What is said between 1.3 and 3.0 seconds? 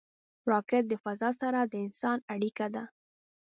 سره د انسان اړیکه ده